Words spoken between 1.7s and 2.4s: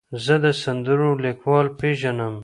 پیژنم.